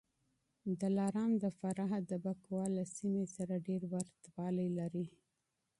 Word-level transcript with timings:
دلارام 0.81 1.31
د 1.43 1.45
فراه 1.57 1.91
د 2.11 2.11
بکواه 2.23 2.67
له 2.77 2.83
سیمې 2.95 3.25
سره 3.35 3.55
ډېر 3.67 3.81
ورته 3.93 4.25
والی 4.37 4.67
لري 4.79 5.05